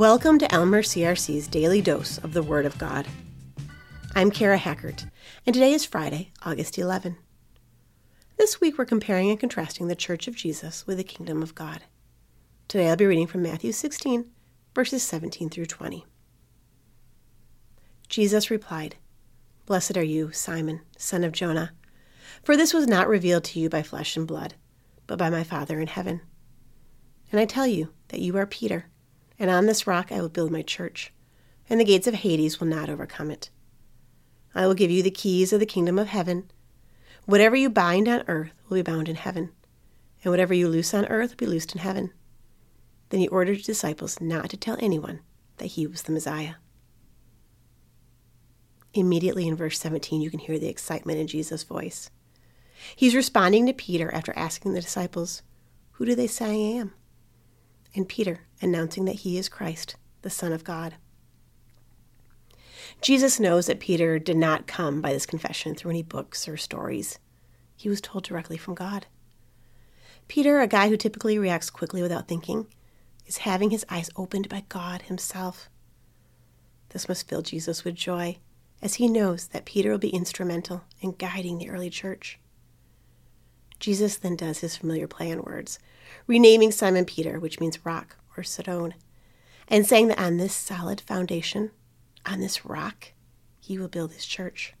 Welcome 0.00 0.38
to 0.38 0.50
Elmer 0.50 0.80
CRC's 0.80 1.46
daily 1.46 1.82
dose 1.82 2.16
of 2.16 2.32
the 2.32 2.42
Word 2.42 2.64
of 2.64 2.78
God. 2.78 3.06
I'm 4.14 4.30
Kara 4.30 4.56
Hackert, 4.56 5.10
and 5.44 5.52
today 5.52 5.74
is 5.74 5.84
Friday, 5.84 6.30
August 6.42 6.78
11. 6.78 7.18
This 8.38 8.62
week 8.62 8.78
we're 8.78 8.86
comparing 8.86 9.28
and 9.28 9.38
contrasting 9.38 9.88
the 9.88 9.94
Church 9.94 10.26
of 10.26 10.34
Jesus 10.34 10.86
with 10.86 10.96
the 10.96 11.04
Kingdom 11.04 11.42
of 11.42 11.54
God. 11.54 11.82
Today 12.66 12.88
I'll 12.88 12.96
be 12.96 13.04
reading 13.04 13.26
from 13.26 13.42
Matthew 13.42 13.72
16, 13.72 14.24
verses 14.74 15.02
17 15.02 15.50
through 15.50 15.66
20. 15.66 16.06
Jesus 18.08 18.50
replied, 18.50 18.96
Blessed 19.66 19.98
are 19.98 20.02
you, 20.02 20.32
Simon, 20.32 20.80
son 20.96 21.24
of 21.24 21.32
Jonah, 21.32 21.72
for 22.42 22.56
this 22.56 22.72
was 22.72 22.86
not 22.86 23.06
revealed 23.06 23.44
to 23.44 23.60
you 23.60 23.68
by 23.68 23.82
flesh 23.82 24.16
and 24.16 24.26
blood, 24.26 24.54
but 25.06 25.18
by 25.18 25.28
my 25.28 25.44
Father 25.44 25.78
in 25.78 25.88
heaven. 25.88 26.22
And 27.30 27.38
I 27.38 27.44
tell 27.44 27.66
you 27.66 27.92
that 28.08 28.20
you 28.20 28.34
are 28.38 28.46
Peter 28.46 28.86
and 29.40 29.50
on 29.50 29.64
this 29.64 29.86
rock 29.86 30.12
I 30.12 30.20
will 30.20 30.28
build 30.28 30.52
my 30.52 30.60
church, 30.60 31.12
and 31.68 31.80
the 31.80 31.84
gates 31.84 32.06
of 32.06 32.14
Hades 32.14 32.60
will 32.60 32.66
not 32.66 32.90
overcome 32.90 33.30
it. 33.30 33.48
I 34.54 34.66
will 34.66 34.74
give 34.74 34.90
you 34.90 35.02
the 35.02 35.10
keys 35.10 35.52
of 35.52 35.60
the 35.60 35.66
kingdom 35.66 35.98
of 35.98 36.08
heaven. 36.08 36.50
Whatever 37.24 37.56
you 37.56 37.70
bind 37.70 38.06
on 38.06 38.22
earth 38.28 38.52
will 38.68 38.76
be 38.76 38.82
bound 38.82 39.08
in 39.08 39.16
heaven, 39.16 39.50
and 40.22 40.30
whatever 40.30 40.52
you 40.52 40.68
loose 40.68 40.92
on 40.92 41.06
earth 41.06 41.30
will 41.30 41.36
be 41.36 41.46
loosed 41.46 41.74
in 41.74 41.80
heaven. 41.80 42.12
Then 43.08 43.20
he 43.20 43.28
ordered 43.28 43.56
his 43.56 43.66
disciples 43.66 44.20
not 44.20 44.50
to 44.50 44.58
tell 44.58 44.76
anyone 44.78 45.20
that 45.56 45.66
he 45.66 45.86
was 45.86 46.02
the 46.02 46.12
Messiah. 46.12 46.54
Immediately 48.92 49.48
in 49.48 49.56
verse 49.56 49.78
17, 49.78 50.20
you 50.20 50.30
can 50.30 50.40
hear 50.40 50.58
the 50.58 50.68
excitement 50.68 51.18
in 51.18 51.28
Jesus' 51.28 51.62
voice. 51.62 52.10
He's 52.94 53.14
responding 53.14 53.66
to 53.66 53.72
Peter 53.72 54.12
after 54.12 54.36
asking 54.36 54.74
the 54.74 54.80
disciples, 54.80 55.42
Who 55.92 56.04
do 56.04 56.14
they 56.14 56.26
say 56.26 56.46
I 56.46 56.78
am? 56.80 56.94
And 57.94 58.08
Peter 58.08 58.40
announcing 58.60 59.04
that 59.04 59.16
he 59.16 59.38
is 59.38 59.48
Christ, 59.48 59.96
the 60.22 60.30
Son 60.30 60.52
of 60.52 60.64
God. 60.64 60.94
Jesus 63.00 63.40
knows 63.40 63.66
that 63.66 63.80
Peter 63.80 64.18
did 64.18 64.36
not 64.36 64.66
come 64.66 65.00
by 65.00 65.12
this 65.12 65.26
confession 65.26 65.74
through 65.74 65.90
any 65.90 66.02
books 66.02 66.48
or 66.48 66.56
stories. 66.56 67.18
He 67.76 67.88
was 67.88 68.00
told 68.00 68.24
directly 68.24 68.56
from 68.56 68.74
God. 68.74 69.06
Peter, 70.28 70.60
a 70.60 70.66
guy 70.66 70.88
who 70.88 70.96
typically 70.96 71.38
reacts 71.38 71.70
quickly 71.70 72.02
without 72.02 72.28
thinking, 72.28 72.66
is 73.26 73.38
having 73.38 73.70
his 73.70 73.86
eyes 73.88 74.10
opened 74.16 74.48
by 74.48 74.64
God 74.68 75.02
himself. 75.02 75.70
This 76.90 77.08
must 77.08 77.28
fill 77.28 77.42
Jesus 77.42 77.84
with 77.84 77.94
joy, 77.94 78.38
as 78.82 78.94
he 78.94 79.08
knows 79.08 79.46
that 79.48 79.64
Peter 79.64 79.90
will 79.92 79.98
be 79.98 80.10
instrumental 80.10 80.82
in 81.00 81.12
guiding 81.12 81.58
the 81.58 81.70
early 81.70 81.90
church. 81.90 82.39
Jesus 83.80 84.18
then 84.18 84.36
does 84.36 84.58
his 84.58 84.76
familiar 84.76 85.08
play 85.08 85.32
on 85.32 85.42
words, 85.42 85.78
renaming 86.26 86.70
Simon 86.70 87.06
Peter, 87.06 87.40
which 87.40 87.58
means 87.60 87.84
rock 87.84 88.18
or 88.36 88.42
stone, 88.42 88.94
and 89.66 89.86
saying 89.86 90.08
that 90.08 90.18
on 90.18 90.36
this 90.36 90.54
solid 90.54 91.00
foundation, 91.00 91.70
on 92.26 92.40
this 92.40 92.66
rock, 92.66 93.12
he 93.58 93.78
will 93.78 93.88
build 93.88 94.12
his 94.12 94.26
church. 94.26 94.74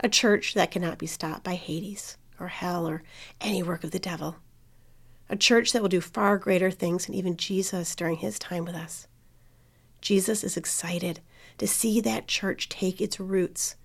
A 0.00 0.08
church 0.08 0.54
that 0.54 0.70
cannot 0.70 0.98
be 0.98 1.06
stopped 1.06 1.44
by 1.44 1.54
Hades 1.54 2.16
or 2.40 2.48
hell 2.48 2.88
or 2.88 3.02
any 3.40 3.62
work 3.62 3.84
of 3.84 3.90
the 3.90 3.98
devil. 3.98 4.36
A 5.28 5.36
church 5.36 5.72
that 5.72 5.82
will 5.82 5.88
do 5.88 6.00
far 6.00 6.38
greater 6.38 6.70
things 6.70 7.06
than 7.06 7.14
even 7.14 7.36
Jesus 7.36 7.94
during 7.94 8.16
his 8.16 8.38
time 8.38 8.64
with 8.64 8.74
us. 8.74 9.06
Jesus 10.00 10.42
is 10.42 10.56
excited 10.56 11.20
to 11.58 11.66
see 11.66 12.00
that 12.00 12.26
church 12.26 12.68
take 12.68 13.00
its 13.00 13.20
roots, 13.20 13.76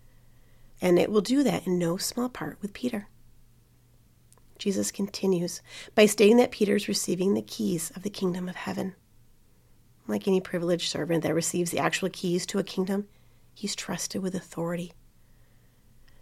and 0.82 0.98
it 0.98 1.12
will 1.12 1.22
do 1.22 1.44
that 1.44 1.68
in 1.68 1.78
no 1.78 1.98
small 1.98 2.30
part 2.30 2.58
with 2.62 2.74
Peter. 2.74 3.08
Jesus 4.58 4.92
continues 4.92 5.62
by 5.96 6.06
stating 6.06 6.38
that 6.38 6.52
Peter 6.52 6.76
is 6.76 6.88
receiving 6.88 7.34
the 7.34 7.42
keys 7.42 7.92
of 7.96 8.04
the 8.04 8.10
kingdom 8.10 8.50
of 8.50 8.56
heaven. 8.56 8.96
Like 10.08 10.28
any 10.28 10.42
privileged 10.42 10.90
servant 10.90 11.24
that 11.24 11.36
receives 11.36 11.72
the 11.72 11.80
actual 11.80 12.10
keys 12.10 12.46
to 12.48 12.60
a 12.60 12.64
kingdom, 12.64 13.08
he's 13.54 13.76
trusted 13.76 14.22
with 14.22 14.36
authority. 14.36 14.94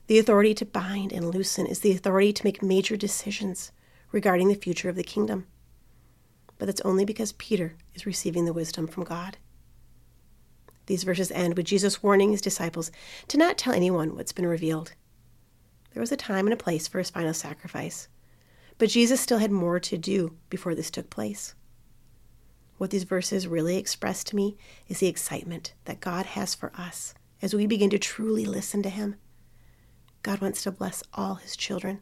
The 0.07 0.19
authority 0.19 0.53
to 0.56 0.66
bind 0.66 1.12
and 1.12 1.34
loosen 1.34 1.66
is 1.66 1.79
the 1.79 1.91
authority 1.91 2.34
to 2.34 2.44
make 2.44 2.62
major 2.62 2.96
decisions 2.96 3.72
regarding 4.12 4.47
the 4.47 4.56
future 4.56 4.90
of 4.90 4.96
the 4.96 5.03
kingdom. 5.03 5.47
But 6.57 6.67
that's 6.67 6.81
only 6.81 7.06
because 7.06 7.34
Peter 7.34 7.75
is 7.94 8.06
receiving 8.06 8.46
the 8.46 8.53
wisdom 8.53 8.88
from 8.88 9.03
God. 9.03 9.38
These 10.85 11.03
verses 11.03 11.31
end 11.31 11.57
with 11.57 11.66
Jesus 11.66 12.03
warning 12.03 12.31
his 12.31 12.41
disciples 12.41 12.91
to 13.28 13.38
not 13.38 13.57
tell 13.57 13.73
anyone 13.73 14.16
what's 14.16 14.31
been 14.31 14.46
revealed. 14.46 14.94
There 15.94 16.02
was 16.02 16.12
a 16.12 16.17
time 16.17 16.46
and 16.46 16.53
a 16.53 16.57
place 16.57 16.88
for 16.88 17.00
his 17.00 17.09
final 17.09 17.34
sacrifice, 17.34 18.07
but 18.78 18.90
Jesus 18.90 19.22
still 19.22 19.38
had 19.38 19.52
more 19.52 19.80
to 19.80 19.97
do 19.97 20.36
before 20.50 20.75
this 20.75 20.91
took 20.91 21.09
place. 21.09 21.56
What 22.78 22.90
these 22.90 23.03
verses 23.03 23.47
really 23.47 23.78
express 23.78 24.24
to 24.25 24.36
me 24.36 24.58
is 24.88 25.00
the 25.00 25.08
excitement 25.08 25.74
that 25.86 26.02
God 26.02 26.25
has 26.25 26.53
for 26.53 26.74
us 26.75 27.14
as 27.41 27.53
we 27.53 27.68
begin 27.68 27.90
to 27.91 28.00
truly 28.00 28.46
listen 28.46 28.84
to 28.84 28.90
Him. 28.90 29.16
God 30.24 30.41
wants 30.41 30.64
to 30.64 30.72
bless 30.72 31.03
all 31.14 31.35
His 31.35 31.56
children. 31.56 32.02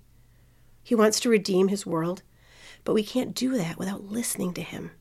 He 0.81 0.95
wants 0.95 1.19
to 1.21 1.29
redeem 1.29 1.67
His 1.67 1.85
world, 1.85 2.23
but 2.83 2.93
we 2.93 3.03
can't 3.03 3.35
do 3.35 3.55
that 3.57 3.77
without 3.77 4.05
listening 4.05 4.53
to 4.55 4.61
Him. 4.61 4.91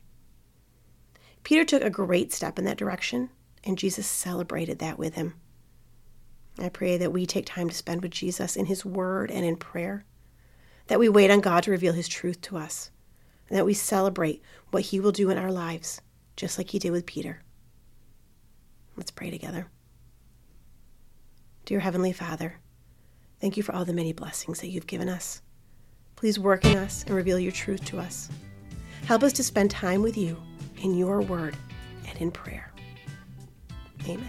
Peter 1.42 1.64
took 1.64 1.82
a 1.82 1.90
great 1.90 2.32
step 2.32 2.58
in 2.58 2.64
that 2.66 2.76
direction, 2.76 3.30
and 3.64 3.78
Jesus 3.78 4.06
celebrated 4.06 4.78
that 4.78 4.98
with 4.98 5.14
him. 5.14 5.34
I 6.58 6.68
pray 6.68 6.98
that 6.98 7.12
we 7.12 7.26
take 7.26 7.46
time 7.46 7.68
to 7.68 7.74
spend 7.74 8.02
with 8.02 8.12
Jesus 8.12 8.56
in 8.56 8.66
His 8.66 8.84
Word 8.84 9.30
and 9.30 9.44
in 9.44 9.56
prayer 9.56 10.04
that 10.86 10.98
we 10.98 11.08
wait 11.08 11.30
on 11.30 11.40
God 11.40 11.62
to 11.64 11.70
reveal 11.70 11.92
His 11.92 12.08
truth 12.08 12.40
to 12.42 12.56
us, 12.56 12.90
and 13.48 13.56
that 13.56 13.64
we 13.64 13.74
celebrate 13.74 14.42
what 14.70 14.84
He 14.84 15.00
will 15.00 15.12
do 15.12 15.30
in 15.30 15.38
our 15.38 15.52
lives, 15.52 16.00
just 16.36 16.58
like 16.58 16.70
He 16.70 16.78
did 16.78 16.90
with 16.90 17.06
Peter. 17.06 17.42
Let's 18.96 19.10
pray 19.10 19.30
together. 19.30 19.68
Dear 21.64 21.80
Heavenly 21.80 22.12
Father, 22.12 22.56
thank 23.40 23.56
you 23.56 23.62
for 23.62 23.74
all 23.74 23.84
the 23.84 23.92
many 23.92 24.12
blessings 24.12 24.60
that 24.60 24.68
you've 24.68 24.86
given 24.86 25.08
us. 25.08 25.40
Please 26.16 26.38
work 26.38 26.64
in 26.64 26.76
us 26.76 27.04
and 27.04 27.14
reveal 27.14 27.38
your 27.38 27.52
truth 27.52 27.84
to 27.86 27.98
us. 27.98 28.28
Help 29.06 29.22
us 29.22 29.32
to 29.34 29.42
spend 29.42 29.70
time 29.70 30.02
with 30.02 30.16
you 30.16 30.40
in 30.82 30.94
your 30.94 31.20
word 31.20 31.56
and 32.08 32.18
in 32.18 32.30
prayer. 32.30 32.72
Amen. 34.08 34.28